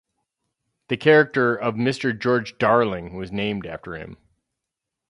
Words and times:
The 0.87 0.97
character 0.97 1.55
of 1.55 1.75
Mr. 1.75 2.17
George 2.19 2.57
Darling 2.57 3.13
was 3.13 3.31
named 3.31 3.67
after 3.67 3.93
him. 3.95 4.17